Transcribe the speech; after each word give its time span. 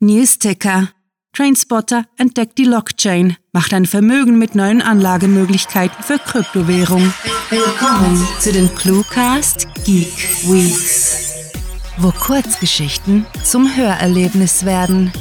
Newsticker. 0.00 0.90
Trainspotter 1.32 2.04
entdeckt 2.16 2.56
die 2.56 2.64
Blockchain, 2.64 3.36
macht 3.52 3.74
ein 3.74 3.84
Vermögen 3.84 4.38
mit 4.38 4.54
neuen 4.54 4.80
Anlagemöglichkeiten 4.80 6.04
für 6.04 6.20
Kryptowährung. 6.20 7.12
Willkommen 7.50 8.28
zu 8.38 8.52
den 8.52 8.72
Cluecast 8.76 9.66
Geek 9.84 10.14
Weeks, 10.44 11.52
wo 11.96 12.12
Kurzgeschichten 12.12 13.26
zum 13.42 13.76
Hörerlebnis 13.76 14.64
werden. 14.64 15.12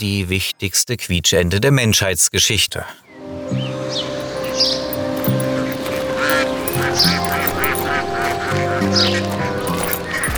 Die 0.00 0.30
wichtigste 0.30 0.96
Quietschende 0.96 1.60
der 1.60 1.72
Menschheitsgeschichte. 1.72 2.86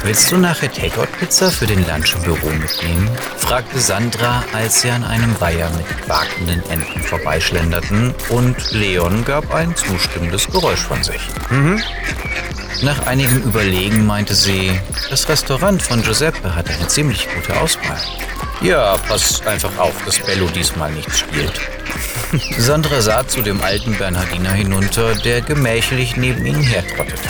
Willst 0.05 0.31
du 0.33 0.39
nachher 0.39 0.73
Takeout-Pizza 0.73 1.51
für 1.51 1.67
den 1.67 1.87
Lunch 1.87 2.15
im 2.15 2.23
Büro 2.23 2.49
mitnehmen? 2.51 3.11
fragte 3.37 3.79
Sandra, 3.79 4.43
als 4.53 4.81
sie 4.81 4.91
an 4.91 5.05
einem 5.05 5.39
Weiher 5.41 5.69
mit 5.71 5.87
quakenden 6.03 6.63
Enten 6.71 7.03
vorbeischlenderten 7.03 8.15
und 8.31 8.71
Leon 8.71 9.25
gab 9.25 9.53
ein 9.53 9.77
zustimmendes 9.77 10.47
Geräusch 10.47 10.81
von 10.81 11.03
sich. 11.03 11.21
Mhm. 11.51 11.83
Nach 12.83 13.07
einigem 13.07 13.43
Überlegen 13.43 14.07
meinte 14.07 14.35
sie, 14.35 14.81
das 15.11 15.29
Restaurant 15.29 15.83
von 15.83 16.03
Giuseppe 16.03 16.55
hat 16.55 16.71
eine 16.71 16.87
ziemlich 16.87 17.29
gute 17.35 17.59
Auswahl. 17.61 17.99
Ja, 18.61 18.97
pass 19.09 19.45
einfach 19.47 19.77
auf, 19.79 19.95
dass 20.05 20.21
Bello 20.21 20.47
diesmal 20.47 20.91
nicht 20.93 21.17
spielt. 21.17 21.61
Sandra 22.57 23.01
sah 23.01 23.27
zu 23.27 23.43
dem 23.43 23.61
alten 23.63 23.97
Bernhardiner 23.97 24.53
hinunter, 24.53 25.15
der 25.17 25.41
gemächlich 25.41 26.17
neben 26.17 26.47
ihnen 26.47 26.63
hertrottete. 26.63 27.29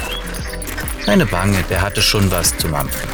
Keine 1.09 1.25
Bange, 1.25 1.65
der 1.71 1.81
hatte 1.81 2.03
schon 2.03 2.31
was 2.31 2.55
zu 2.59 2.69
mampfen. 2.69 3.09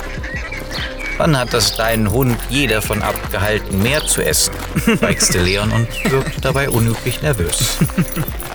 Wann 1.17 1.39
hat 1.39 1.55
das 1.55 1.77
deinen 1.77 2.11
Hund 2.11 2.37
je 2.49 2.67
davon 2.67 3.03
abgehalten, 3.03 3.81
mehr 3.81 4.05
zu 4.05 4.21
essen? 4.21 4.53
weixte 5.01 5.39
Leon 5.39 5.71
und 5.71 6.11
wirkte 6.11 6.41
dabei 6.41 6.71
unüblich 6.71 7.23
nervös. 7.23 7.77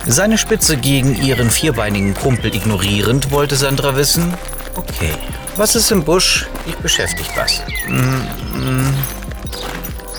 Seine 0.04 0.36
Spitze 0.36 0.76
gegen 0.76 1.14
ihren 1.14 1.50
vierbeinigen 1.50 2.12
Kumpel 2.12 2.54
ignorierend, 2.54 3.30
wollte 3.30 3.56
Sandra 3.56 3.96
wissen, 3.96 4.34
okay, 4.74 5.14
was 5.56 5.74
ist 5.74 5.90
im 5.90 6.04
Busch? 6.04 6.46
Ich 6.66 6.76
beschäftigt 6.76 7.30
was. 7.34 7.62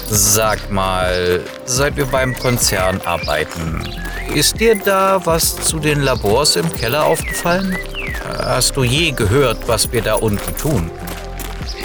Sag 0.09 0.71
mal, 0.71 1.41
seit 1.65 1.95
wir 1.95 2.07
beim 2.07 2.35
Konzern 2.35 2.99
arbeiten, 3.05 3.87
ist 4.33 4.59
dir 4.59 4.75
da 4.83 5.21
was 5.23 5.57
zu 5.57 5.77
den 5.77 6.01
Labors 6.01 6.55
im 6.55 6.73
Keller 6.73 7.05
aufgefallen? 7.05 7.77
Hast 8.23 8.75
du 8.75 8.83
je 8.83 9.11
gehört, 9.11 9.67
was 9.67 9.91
wir 9.91 10.01
da 10.01 10.15
unten 10.15 10.55
tun? 10.57 10.91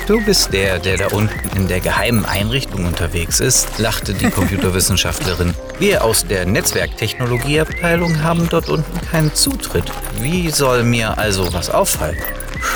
Du 0.07 0.25
bist 0.25 0.53
der, 0.53 0.79
der 0.79 0.99
da 0.99 1.07
unten 1.09 1.57
in 1.57 1.67
der 1.67 1.81
geheimen 1.81 2.25
Einrichtung 2.25 2.85
unterwegs 2.85 3.41
ist, 3.41 3.79
lachte 3.79 4.15
die 4.15 4.31
Computerwissenschaftlerin. 4.31 5.53
Wir 5.81 6.05
aus 6.05 6.25
der 6.25 6.47
Netzwerktechnologieabteilung 6.47 8.23
haben 8.23 8.49
dort 8.49 8.69
unten 8.69 9.01
keinen 9.11 9.35
Zutritt. 9.35 9.91
Wie 10.21 10.51
soll 10.51 10.85
mir 10.85 11.19
also 11.19 11.53
was 11.53 11.71
auffallen? 11.71 12.19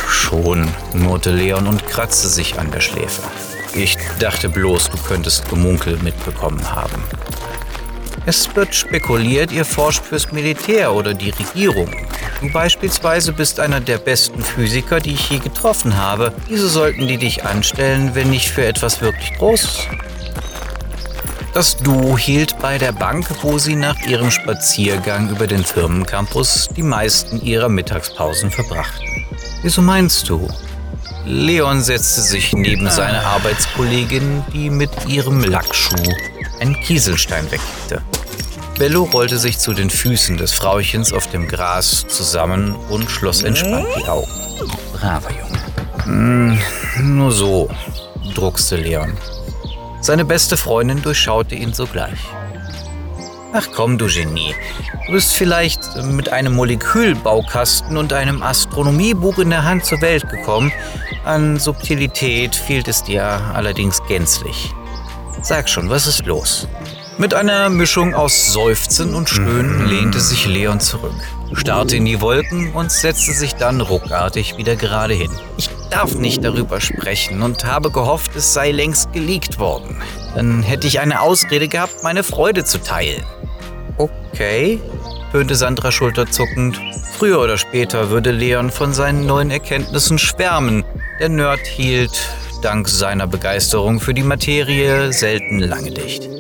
Schon, 0.09 0.69
murrte 0.93 1.31
Leon 1.31 1.69
und 1.69 1.87
kratzte 1.87 2.29
sich 2.29 2.59
an 2.59 2.71
der 2.73 2.81
Schläfe. 2.81 3.23
Ich 3.75 3.97
dachte 4.19 4.49
bloß, 4.49 4.91
du 4.91 4.97
könntest 4.97 5.49
Gemunkel 5.49 5.99
mitbekommen 6.03 6.75
haben. 6.75 7.05
Es 8.27 8.55
wird 8.57 8.75
spekuliert, 8.75 9.53
ihr 9.53 9.65
forscht 9.65 10.05
fürs 10.05 10.33
Militär 10.33 10.93
oder 10.93 11.15
die 11.15 11.31
Regierung. 11.31 11.95
Du 12.41 12.51
beispielsweise 12.51 13.33
bist 13.33 13.61
einer 13.61 13.81
der 13.81 13.99
besten 13.99 14.43
Physiker, 14.43 15.01
die 15.01 15.13
ich 15.13 15.29
je 15.29 15.39
getroffen 15.39 15.99
habe. 15.99 16.33
Wieso 16.49 16.69
sollten 16.69 17.07
die 17.07 17.19
dich 17.19 17.45
anstellen, 17.45 18.15
wenn 18.15 18.31
nicht 18.31 18.49
für 18.49 18.65
etwas 18.65 19.03
wirklich 19.03 19.37
Großes? 19.37 19.81
Das 21.53 21.77
Duo 21.77 22.17
hielt 22.17 22.59
bei 22.61 22.79
der 22.79 22.93
Bank, 22.93 23.27
wo 23.43 23.59
sie 23.59 23.75
nach 23.75 24.01
ihrem 24.07 24.31
Spaziergang 24.31 25.29
über 25.29 25.47
den 25.47 25.65
Firmencampus 25.65 26.69
die 26.75 26.83
meisten 26.83 27.43
ihrer 27.43 27.69
Mittagspausen 27.69 28.51
verbrachten. 28.51 29.27
Wieso 29.63 29.83
meinst 29.83 30.29
du? 30.29 30.49
Leon 31.27 31.83
setzte 31.83 32.23
sich 32.23 32.55
neben 32.55 32.89
seine 32.89 33.21
Arbeitskollegin, 33.21 34.45
die 34.55 34.71
mit 34.71 34.91
ihrem 35.07 35.45
Lackschuh 35.45 36.15
einen 36.61 36.81
Kieselstein 36.81 37.51
wegkickte. 37.51 38.01
Bello 38.81 39.03
rollte 39.13 39.37
sich 39.37 39.59
zu 39.59 39.75
den 39.75 39.91
Füßen 39.91 40.39
des 40.39 40.55
Frauchens 40.55 41.13
auf 41.13 41.27
dem 41.27 41.47
Gras 41.47 42.07
zusammen 42.09 42.75
und 42.89 43.11
schloss 43.11 43.43
entspannt 43.43 43.87
die 43.95 44.09
Augen. 44.09 44.33
Braver 44.95 45.29
Junge. 45.33 45.59
Hm, 46.05 46.59
nur 47.03 47.31
so, 47.31 47.69
druckste 48.35 48.77
Leon. 48.77 49.13
Seine 50.01 50.25
beste 50.25 50.57
Freundin 50.57 51.03
durchschaute 51.03 51.57
ihn 51.57 51.75
sogleich. 51.75 52.21
Ach 53.53 53.67
komm, 53.71 53.99
du 53.99 54.07
Genie. 54.07 54.55
Du 55.09 55.13
bist 55.13 55.35
vielleicht 55.35 55.83
mit 56.05 56.31
einem 56.31 56.55
Molekülbaukasten 56.55 57.99
und 57.99 58.15
einem 58.15 58.43
Astronomiebuch 58.43 59.37
in 59.41 59.51
der 59.51 59.65
Hand 59.65 59.85
zur 59.85 60.01
Welt 60.01 60.27
gekommen. 60.31 60.73
An 61.27 61.59
Subtilität 61.59 62.55
fehlt 62.55 62.89
es 62.89 63.05
dir 63.05 63.43
allerdings 63.53 64.03
gänzlich. 64.09 64.73
Sag 65.43 65.69
schon, 65.69 65.91
was 65.91 66.07
ist 66.07 66.25
los? 66.25 66.67
Mit 67.21 67.35
einer 67.35 67.69
Mischung 67.69 68.15
aus 68.15 68.55
Seufzen 68.55 69.15
und 69.15 69.29
Stöhnen 69.29 69.85
lehnte 69.85 70.19
sich 70.19 70.47
Leon 70.47 70.81
zurück, 70.81 71.13
starrte 71.53 71.97
in 71.97 72.07
die 72.07 72.23
Wolken 72.23 72.73
und 72.73 72.91
setzte 72.91 73.33
sich 73.33 73.57
dann 73.57 73.83
ruckartig 73.83 74.57
wieder 74.57 74.75
gerade 74.75 75.13
hin. 75.13 75.31
Ich 75.59 75.69
darf 75.91 76.15
nicht 76.15 76.43
darüber 76.43 76.81
sprechen 76.81 77.43
und 77.43 77.67
habe 77.67 77.91
gehofft, 77.91 78.35
es 78.37 78.55
sei 78.55 78.71
längst 78.71 79.13
geleakt 79.13 79.59
worden. 79.59 80.01
Dann 80.35 80.63
hätte 80.63 80.87
ich 80.87 81.01
eine 81.01 81.21
Ausrede 81.21 81.69
gehabt, 81.69 82.03
meine 82.03 82.23
Freude 82.23 82.65
zu 82.65 82.81
teilen. 82.81 83.23
Okay, 83.99 84.81
höhnte 85.33 85.57
Sandra 85.57 85.93
schulterzuckend. 85.93 86.81
Früher 87.19 87.43
oder 87.43 87.59
später 87.59 88.09
würde 88.09 88.31
Leon 88.31 88.71
von 88.71 88.95
seinen 88.95 89.27
neuen 89.27 89.51
Erkenntnissen 89.51 90.19
schwärmen. 90.19 90.87
Der 91.19 91.29
Nerd 91.29 91.67
hielt, 91.67 92.19
dank 92.63 92.89
seiner 92.89 93.27
Begeisterung 93.27 94.01
für 94.01 94.15
die 94.15 94.23
Materie, 94.23 95.13
selten 95.13 95.59
lange 95.59 95.91
dicht. 95.91 96.40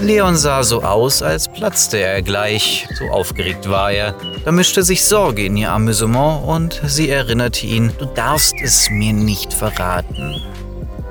Leon 0.00 0.34
sah 0.34 0.62
so 0.62 0.82
aus, 0.82 1.22
als 1.22 1.48
platzte 1.48 1.98
er 1.98 2.22
gleich, 2.22 2.88
so 2.98 3.04
aufgeregt 3.10 3.68
war 3.68 3.92
er. 3.92 4.14
Da 4.46 4.50
mischte 4.50 4.82
sich 4.82 5.04
Sorge 5.04 5.44
in 5.44 5.58
ihr 5.58 5.70
Amüsement 5.70 6.42
und 6.44 6.80
sie 6.86 7.10
erinnerte 7.10 7.66
ihn, 7.66 7.92
du 7.98 8.06
darfst 8.06 8.54
es 8.62 8.88
mir 8.90 9.12
nicht 9.12 9.52
verraten. 9.52 10.40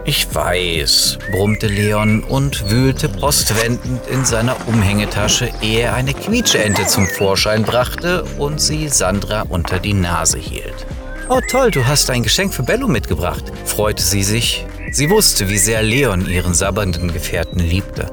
Ich 0.05 0.33
weiß, 0.33 1.19
brummte 1.31 1.67
Leon 1.67 2.23
und 2.23 2.71
wühlte 2.71 3.09
postwendend 3.09 4.07
in 4.07 4.25
seiner 4.25 4.55
Umhängetasche, 4.67 5.51
ehe 5.61 5.81
er 5.81 5.93
eine 5.93 6.15
Quietscheente 6.15 6.87
zum 6.87 7.05
Vorschein 7.05 7.61
brachte 7.61 8.23
und 8.39 8.59
sie 8.59 8.87
Sandra 8.89 9.43
unter 9.49 9.77
die 9.77 9.93
Nase 9.93 10.39
hielt. 10.39 10.87
Oh 11.29 11.41
toll, 11.51 11.69
du 11.69 11.85
hast 11.85 12.09
ein 12.09 12.23
Geschenk 12.23 12.55
für 12.55 12.63
Bello 12.63 12.87
mitgebracht, 12.87 13.43
freute 13.65 14.01
sie 14.01 14.23
sich. 14.23 14.65
Sie 14.91 15.11
wusste, 15.11 15.47
wie 15.47 15.59
sehr 15.59 15.83
Leon 15.83 16.27
ihren 16.27 16.55
sabbernden 16.55 17.13
Gefährten 17.13 17.59
liebte. 17.59 18.11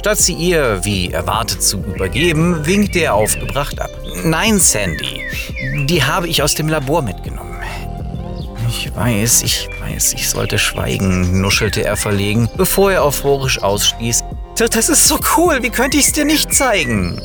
Statt 0.00 0.18
sie 0.18 0.32
ihr, 0.32 0.82
wie 0.82 1.12
erwartet, 1.12 1.62
zu 1.62 1.76
übergeben, 1.76 2.64
winkte 2.64 3.00
er 3.00 3.12
aufgebracht 3.12 3.78
ab. 3.78 3.90
Nein, 4.24 4.58
Sandy, 4.58 5.20
die 5.84 6.02
habe 6.02 6.26
ich 6.26 6.42
aus 6.42 6.54
dem 6.54 6.68
Labor 6.68 7.02
mitgenommen. 7.02 7.60
Ich 8.66 8.96
weiß, 8.96 9.42
ich 9.42 9.68
weiß, 9.78 10.14
ich 10.14 10.30
sollte 10.30 10.58
schweigen, 10.58 11.42
nuschelte 11.42 11.84
er 11.84 11.98
verlegen, 11.98 12.48
bevor 12.56 12.90
er 12.90 13.04
euphorisch 13.04 13.60
ausstieß. 13.60 14.24
Das 14.56 14.88
ist 14.88 15.06
so 15.06 15.20
cool, 15.36 15.58
wie 15.60 15.68
könnte 15.68 15.98
ich 15.98 16.06
es 16.06 16.12
dir 16.12 16.24
nicht 16.24 16.54
zeigen? 16.54 17.20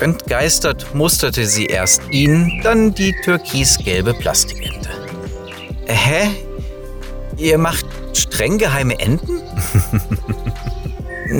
Entgeistert 0.00 0.94
musterte 0.94 1.44
sie 1.44 1.66
erst 1.66 2.00
ihn, 2.10 2.62
dann 2.62 2.94
die 2.94 3.14
türkisgelbe 3.24 4.14
Plastikente. 4.14 4.88
Hä? 5.86 6.30
Ihr 7.36 7.58
macht 7.58 7.84
streng 8.14 8.56
geheime 8.56 8.98
Enten? 8.98 9.42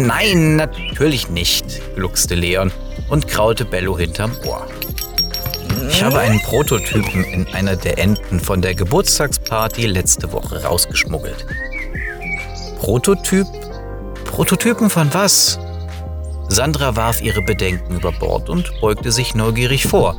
Nein, 0.06 0.56
natürlich 0.56 1.28
nicht, 1.28 1.80
gluckste 1.96 2.34
Leon 2.34 2.70
und 3.08 3.26
kraute 3.26 3.64
Bello 3.64 3.98
hinterm 3.98 4.32
Ohr. 4.46 4.66
Ich 5.88 6.02
habe 6.02 6.20
einen 6.20 6.40
Prototypen 6.40 7.24
in 7.24 7.46
einer 7.48 7.74
der 7.74 7.98
Enten 7.98 8.38
von 8.38 8.62
der 8.62 8.74
Geburtstagsparty 8.74 9.86
letzte 9.86 10.32
Woche 10.32 10.62
rausgeschmuggelt. 10.62 11.44
Prototyp? 12.78 13.46
Prototypen 14.24 14.88
von 14.88 15.12
was? 15.12 15.58
Sandra 16.48 16.94
warf 16.94 17.20
ihre 17.20 17.42
Bedenken 17.42 17.96
über 17.96 18.12
Bord 18.12 18.48
und 18.48 18.80
beugte 18.80 19.10
sich 19.10 19.34
neugierig 19.34 19.86
vor. 19.86 20.16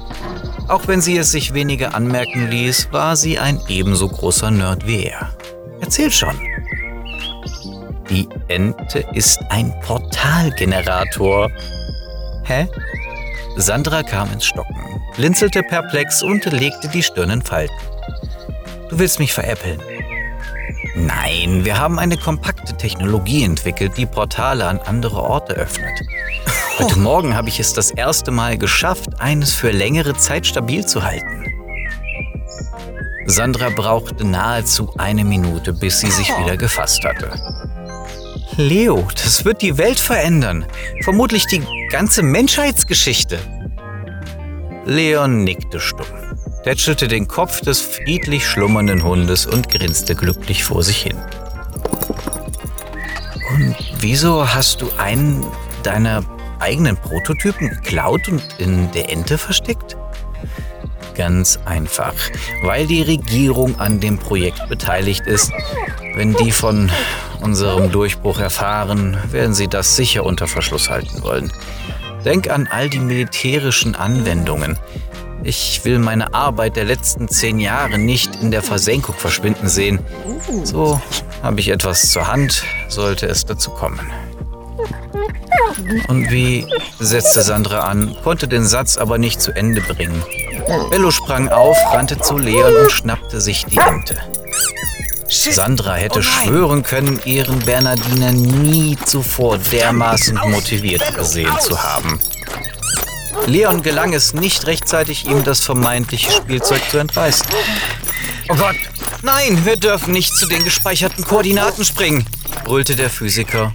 Auch 0.67 0.87
wenn 0.87 1.01
sie 1.01 1.17
es 1.17 1.31
sich 1.31 1.53
weniger 1.53 1.95
anmerken 1.95 2.49
ließ, 2.49 2.89
war 2.91 3.15
sie 3.15 3.39
ein 3.39 3.59
ebenso 3.67 4.09
großer 4.09 4.51
Nerd 4.51 4.85
wie 4.85 5.05
er. 5.05 5.33
Erzähl 5.79 6.11
schon. 6.11 6.35
Die 8.09 8.27
Ente 8.47 9.05
ist 9.13 9.39
ein 9.49 9.73
Portalgenerator. 9.81 11.51
Hä? 12.43 12.67
Sandra 13.55 14.01
kam 14.01 14.31
ins 14.31 14.45
Stocken. 14.45 14.75
blinzelte 15.15 15.61
perplex 15.61 16.23
und 16.23 16.45
legte 16.45 16.87
die 16.87 17.03
Stirn 17.03 17.29
in 17.29 17.41
Falten. 17.41 17.75
Du 18.89 18.97
willst 18.97 19.19
mich 19.19 19.33
veräppeln? 19.33 19.79
Nein, 20.95 21.65
wir 21.65 21.77
haben 21.77 21.99
eine 21.99 22.17
kompakte 22.17 22.75
Technologie 22.75 23.43
entwickelt, 23.43 23.93
die 23.97 24.07
Portale 24.07 24.65
an 24.65 24.79
andere 24.79 25.21
Orte 25.21 25.53
öffnet. 25.53 26.01
Heute 26.79 26.95
oh. 26.95 26.99
Morgen 26.99 27.35
habe 27.35 27.49
ich 27.49 27.59
es 27.59 27.73
das 27.73 27.91
erste 27.91 28.31
Mal 28.31 28.57
geschafft, 28.57 29.19
eines 29.19 29.53
für 29.53 29.71
längere 29.71 30.15
Zeit 30.15 30.47
stabil 30.47 30.85
zu 30.85 31.03
halten. 31.03 31.45
Sandra 33.25 33.69
brauchte 33.69 34.25
nahezu 34.25 34.91
eine 34.97 35.23
Minute, 35.23 35.73
bis 35.73 35.99
sie 35.99 36.09
sich 36.09 36.29
wieder 36.39 36.57
gefasst 36.57 37.03
hatte. 37.05 37.58
Leo, 38.59 39.07
das 39.13 39.45
wird 39.45 39.61
die 39.61 39.77
Welt 39.77 40.01
verändern. 40.01 40.65
Vermutlich 41.03 41.45
die 41.47 41.63
ganze 41.89 42.21
Menschheitsgeschichte. 42.21 43.39
Leon 44.83 45.45
nickte 45.45 45.79
stumm, 45.79 46.05
tätschelte 46.65 47.07
den 47.07 47.29
Kopf 47.29 47.61
des 47.61 47.79
friedlich 47.79 48.45
schlummernden 48.45 49.01
Hundes 49.03 49.45
und 49.45 49.69
grinste 49.69 50.13
glücklich 50.13 50.65
vor 50.65 50.83
sich 50.83 51.03
hin. 51.03 51.17
Und 53.55 53.75
wieso 54.01 54.53
hast 54.53 54.81
du 54.81 54.89
einen 54.97 55.45
deiner 55.83 56.21
eigenen 56.59 56.97
Prototypen 56.97 57.69
geklaut 57.69 58.27
und 58.27 58.43
in 58.57 58.91
der 58.91 59.09
Ente 59.09 59.37
versteckt? 59.37 59.95
Ganz 61.15 61.59
einfach, 61.63 62.13
weil 62.63 62.87
die 62.87 63.03
Regierung 63.03 63.79
an 63.79 64.01
dem 64.01 64.17
Projekt 64.17 64.67
beteiligt 64.67 65.27
ist. 65.27 65.49
Wenn 66.15 66.33
die 66.35 66.51
von 66.51 66.91
unserem 67.41 67.91
Durchbruch 67.91 68.39
erfahren, 68.39 69.17
werden 69.31 69.53
sie 69.53 69.67
das 69.67 69.95
sicher 69.95 70.25
unter 70.25 70.47
Verschluss 70.47 70.89
halten 70.89 71.23
wollen. 71.23 71.51
Denk 72.25 72.49
an 72.49 72.67
all 72.69 72.89
die 72.89 72.99
militärischen 72.99 73.95
Anwendungen. 73.95 74.77
Ich 75.43 75.85
will 75.85 75.99
meine 75.99 76.33
Arbeit 76.33 76.75
der 76.75 76.83
letzten 76.83 77.29
zehn 77.29 77.59
Jahre 77.59 77.97
nicht 77.97 78.35
in 78.41 78.51
der 78.51 78.61
Versenkung 78.61 79.15
verschwinden 79.15 79.69
sehen. 79.69 79.99
So 80.63 80.99
habe 81.41 81.59
ich 81.61 81.69
etwas 81.69 82.11
zur 82.11 82.27
Hand, 82.27 82.65
sollte 82.89 83.25
es 83.27 83.45
dazu 83.45 83.71
kommen. 83.71 84.11
Und 86.09 86.29
wie 86.29 86.67
setzte 86.99 87.41
Sandra 87.41 87.81
an, 87.81 88.15
konnte 88.23 88.47
den 88.47 88.65
Satz 88.65 88.97
aber 88.97 89.17
nicht 89.17 89.41
zu 89.41 89.53
Ende 89.53 89.81
bringen. 89.81 90.21
Bello 90.89 91.09
sprang 91.09 91.47
auf, 91.47 91.77
rannte 91.93 92.19
zu 92.19 92.37
Leon 92.37 92.75
und 92.75 92.91
schnappte 92.91 93.39
sich 93.39 93.65
die 93.65 93.77
Ente. 93.77 94.17
Sandra 95.29 95.93
hätte 95.93 96.19
oh 96.19 96.23
schwören 96.23 96.83
können, 96.83 97.21
ihren 97.23 97.59
Bernardiner 97.59 98.31
nie 98.31 98.97
zuvor 99.05 99.57
dermaßen 99.57 100.39
motiviert 100.47 101.15
gesehen 101.15 101.53
zu 101.61 101.81
haben. 101.81 102.19
Leon 103.45 103.83
gelang 103.83 104.13
es 104.13 104.33
nicht 104.33 104.65
rechtzeitig, 104.65 105.25
ihm 105.25 105.43
das 105.43 105.61
vermeintliche 105.61 106.31
Spielzeug 106.31 106.81
zu 106.89 106.97
entreißen. 106.97 107.45
Oh 108.49 108.55
Gott, 108.55 108.75
nein, 109.21 109.65
wir 109.65 109.77
dürfen 109.77 110.13
nicht 110.13 110.35
zu 110.35 110.47
den 110.47 110.63
gespeicherten 110.63 111.23
Koordinaten 111.23 111.85
springen, 111.85 112.25
brüllte 112.63 112.95
der 112.95 113.09
Physiker. 113.09 113.71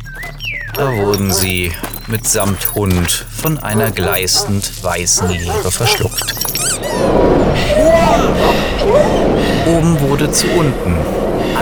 Da 0.75 0.93
wurden 0.93 1.33
sie 1.33 1.73
mitsamt 2.09 2.75
Hund 2.75 3.27
von 3.41 3.59
einer 3.59 3.93
gleißend 3.93 4.83
weißen 4.83 5.29
Leere 5.29 5.71
verschluckt. 5.71 6.35
Oben 9.67 10.01
wurde 10.01 10.31
zu 10.31 10.47
unten 10.49 10.99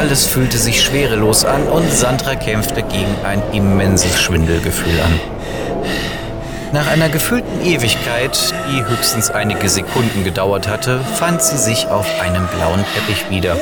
alles 0.03 0.27
fühlte 0.27 0.59
sich 0.59 0.83
schwerelos 0.83 1.45
an 1.45 1.63
und 1.69 1.89
Sandra 1.93 2.35
kämpfte 2.35 2.83
gegen 2.83 3.15
ein 3.25 3.41
immenses 3.53 4.21
Schwindelgefühl 4.21 5.01
an. 5.01 5.21
Nach 6.73 6.89
einer 6.89 7.09
gefühlten 7.09 7.65
Ewigkeit, 7.65 8.53
die 8.69 8.85
höchstens 8.85 9.31
einige 9.31 9.69
Sekunden 9.69 10.25
gedauert 10.25 10.67
hatte, 10.67 10.99
fand 11.21 11.41
sie 11.41 11.57
sich 11.57 11.87
auf 11.87 12.05
einem 12.21 12.49
blauen 12.49 12.85
Teppich 12.95 13.31
wieder 13.31 13.57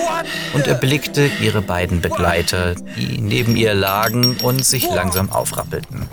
und 0.55 0.67
erblickte 0.67 1.31
ihre 1.43 1.61
beiden 1.61 2.01
Begleiter, 2.01 2.75
die 2.97 3.21
neben 3.21 3.55
ihr 3.55 3.75
lagen 3.75 4.39
und 4.43 4.65
sich 4.65 4.91
langsam 4.91 5.31
aufrappelten. 5.31 6.09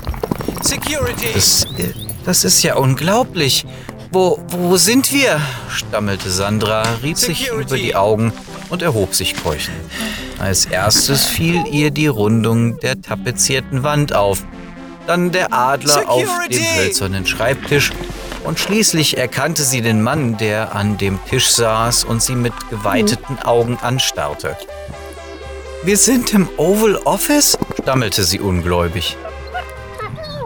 Das, 1.35 1.67
das 2.25 2.43
ist 2.43 2.63
ja 2.63 2.75
unglaublich. 2.75 3.65
Wo, 4.11 4.39
wo 4.49 4.75
sind 4.75 5.13
wir? 5.13 5.39
stammelte 5.69 6.29
Sandra, 6.29 6.83
rieb 7.01 7.17
sich 7.17 7.49
über 7.49 7.77
die 7.77 7.95
Augen 7.95 8.33
und 8.69 8.81
erhob 8.81 9.15
sich 9.15 9.35
keuchend. 9.41 9.75
Als 10.39 10.65
erstes 10.65 11.25
fiel 11.25 11.63
ihr 11.71 11.91
die 11.91 12.07
Rundung 12.07 12.79
der 12.79 13.01
tapezierten 13.01 13.83
Wand 13.83 14.13
auf, 14.13 14.43
dann 15.07 15.31
der 15.31 15.53
Adler 15.53 15.99
Security! 15.99 16.23
auf 16.23 16.47
dem 16.49 16.75
hölzernen 16.75 17.25
Schreibtisch 17.25 17.91
und 18.43 18.59
schließlich 18.59 19.17
erkannte 19.17 19.63
sie 19.63 19.81
den 19.81 20.01
Mann, 20.01 20.37
der 20.37 20.75
an 20.75 20.97
dem 20.97 21.19
Tisch 21.29 21.49
saß 21.49 22.03
und 22.03 22.21
sie 22.21 22.35
mit 22.35 22.53
geweiteten 22.69 23.39
Augen 23.39 23.77
anstarrte. 23.81 24.55
Wir 25.83 25.97
sind 25.97 26.33
im 26.33 26.49
Oval 26.57 26.95
Office? 27.05 27.57
stammelte 27.81 28.23
sie 28.23 28.39
ungläubig. 28.39 29.15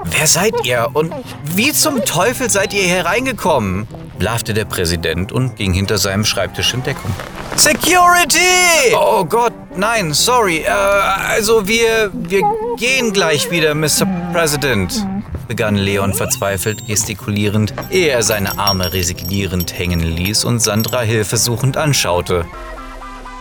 Wer 0.06 0.28
seid 0.28 0.54
ihr 0.66 0.90
und 0.94 1.14
wie 1.56 1.72
zum 1.74 2.04
Teufel 2.06 2.50
seid 2.50 2.74
ihr 2.74 2.84
hereingekommen? 2.84 3.88
blaffte 4.20 4.54
der 4.54 4.66
Präsident 4.66 5.32
und 5.32 5.56
ging 5.56 5.74
hinter 5.74 5.98
seinem 5.98 6.26
Schreibtisch 6.26 6.74
in 6.74 6.84
Deckung. 6.84 7.12
Security! 7.56 8.96
Oh 8.96 9.24
Gott, 9.26 9.54
nein, 9.76 10.14
sorry. 10.14 10.60
Äh, 10.60 10.70
also 10.70 11.68
wir, 11.68 12.10
wir 12.14 12.42
gehen 12.78 13.14
gleich 13.14 13.52
wieder, 13.52 13.76
Mr. 13.76 14.08
President, 14.34 15.06
begann 15.48 15.76
Leon 15.76 16.14
verzweifelt 16.14 16.88
gestikulierend, 16.88 17.74
ehe 17.90 18.10
er 18.10 18.24
seine 18.24 18.58
Arme 18.58 18.94
resignierend 18.94 19.78
hängen 19.78 20.00
ließ 20.00 20.46
und 20.46 20.60
Sandra 20.60 21.02
hilfesuchend 21.02 21.78
anschaute. 21.78 22.46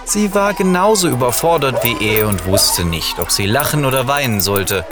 Sie 0.04 0.34
war 0.34 0.54
genauso 0.54 1.08
überfordert 1.08 1.84
wie 1.84 1.96
er 2.04 2.26
und 2.26 2.44
wusste 2.46 2.84
nicht, 2.84 3.20
ob 3.20 3.30
sie 3.30 3.46
lachen 3.46 3.84
oder 3.84 4.08
weinen 4.08 4.40
sollte. 4.40 4.84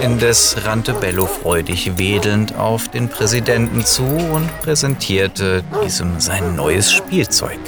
Indes 0.00 0.56
rannte 0.64 0.92
Bello 0.94 1.26
freudig 1.26 1.98
wedelnd 1.98 2.54
auf 2.56 2.88
den 2.88 3.08
Präsidenten 3.08 3.84
zu 3.84 4.04
und 4.04 4.48
präsentierte 4.62 5.64
diesem 5.84 6.20
sein 6.20 6.54
neues 6.54 6.92
Spielzeug. 6.92 7.58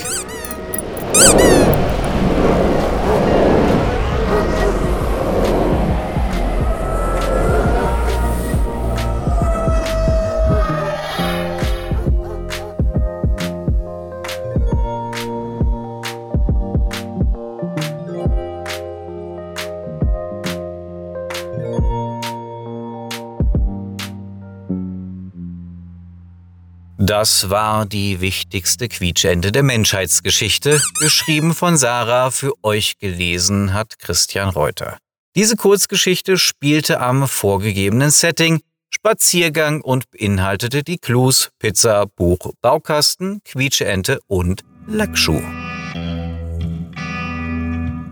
Das 27.08 27.48
war 27.48 27.86
die 27.86 28.20
wichtigste 28.20 28.86
Quietschende 28.86 29.50
der 29.50 29.62
Menschheitsgeschichte, 29.62 30.78
geschrieben 31.00 31.54
von 31.54 31.78
Sarah, 31.78 32.30
für 32.30 32.52
euch 32.62 32.98
gelesen 32.98 33.72
hat 33.72 33.98
Christian 33.98 34.50
Reuter. 34.50 34.98
Diese 35.34 35.56
Kurzgeschichte 35.56 36.36
spielte 36.36 37.00
am 37.00 37.26
vorgegebenen 37.26 38.10
Setting, 38.10 38.60
Spaziergang 38.90 39.80
und 39.80 40.10
beinhaltete 40.10 40.82
die 40.82 40.98
Clues 40.98 41.48
Pizza, 41.58 42.04
Buch, 42.04 42.52
Baukasten, 42.60 43.40
Quietscheente 43.42 44.20
und 44.26 44.62
Lackschuh. 44.86 45.40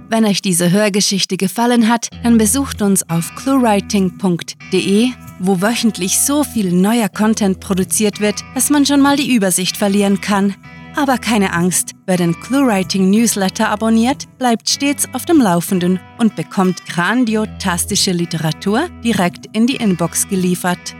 Wenn 0.08 0.25
euch 0.25 0.40
diese 0.40 0.70
Hörgeschichte 0.70 1.36
gefallen 1.36 1.88
hat, 1.88 2.10
dann 2.22 2.38
besucht 2.38 2.80
uns 2.80 3.08
auf 3.10 3.34
cluewriting.de, 3.34 5.08
wo 5.40 5.60
wöchentlich 5.60 6.20
so 6.20 6.44
viel 6.44 6.72
neuer 6.72 7.08
Content 7.08 7.58
produziert 7.58 8.20
wird, 8.20 8.44
dass 8.54 8.70
man 8.70 8.86
schon 8.86 9.00
mal 9.00 9.16
die 9.16 9.34
Übersicht 9.34 9.76
verlieren 9.76 10.20
kann. 10.20 10.54
Aber 10.94 11.18
keine 11.18 11.52
Angst, 11.52 11.92
wer 12.06 12.16
den 12.16 12.40
ClueWriting 12.40 13.10
Newsletter 13.10 13.68
abonniert, 13.68 14.26
bleibt 14.38 14.70
stets 14.70 15.06
auf 15.12 15.25
dem 15.25 15.40
Laufenden 15.40 15.98
und 16.18 16.36
bekommt 16.36 16.86
grandiotastische 16.86 18.12
Literatur 18.12 18.88
direkt 19.04 19.46
in 19.52 19.66
die 19.66 19.76
Inbox 19.76 20.28
geliefert. 20.28 20.94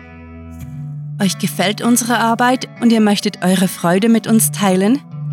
Euch 1.23 1.39
gefällt 1.39 1.81
unsere 1.81 2.19
Arbeit 2.19 2.69
und 2.83 2.93
ihr 2.93 3.01
möchtet 3.01 3.43
eure 3.43 3.69
Freude 3.69 4.11
mit 4.11 4.27
uns 4.27 4.51
teilen? 4.51 5.01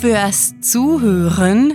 fürs 0.00 0.54
Zuhören 0.60 1.74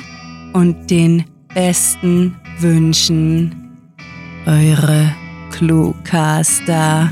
und 0.53 0.89
den 0.89 1.25
besten 1.53 2.36
Wünschen. 2.60 3.75
Eure 4.46 5.13
Cluecaster. 5.51 7.12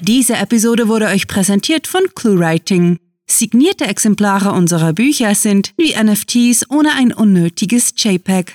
Diese 0.00 0.36
Episode 0.36 0.86
wurde 0.88 1.06
euch 1.06 1.26
präsentiert 1.26 1.86
von 1.88 2.02
ClueWriting. 2.14 2.98
Signierte 3.26 3.86
Exemplare 3.86 4.52
unserer 4.52 4.92
Bücher 4.92 5.34
sind 5.34 5.72
wie 5.76 5.94
NFTs 6.00 6.70
ohne 6.70 6.92
ein 6.94 7.12
unnötiges 7.12 7.92
JPEG. 7.96 8.54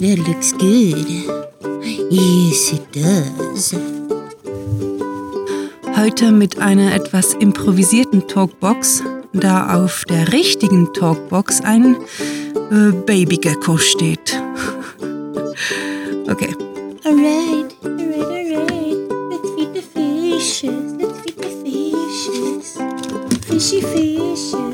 That 0.00 0.18
looks 0.28 0.52
good. 0.52 1.08
Yes, 2.08 2.72
it 2.72 2.86
does. 2.94 3.74
Heute 5.96 6.30
mit 6.30 6.60
einer 6.60 6.94
etwas 6.94 7.34
improvisierten 7.34 8.28
Talkbox, 8.28 9.02
da 9.32 9.74
auf 9.74 10.04
der 10.08 10.32
richtigen 10.32 10.92
Talkbox 10.92 11.62
ein 11.62 11.96
äh, 12.70 12.92
Babygecko 12.92 13.76
steht. 13.76 14.40
okay. 16.30 16.54
Alright, 17.04 17.74
alright, 17.82 18.24
alright. 18.24 18.96
Let's 19.30 19.50
feed 19.56 19.74
the 19.74 19.82
fishes. 19.82 20.94
Let's 20.96 21.18
feed 21.22 21.38
the 21.38 21.50
fishes. 21.64 22.78
Fishy 23.48 23.82
fishes. 23.82 24.67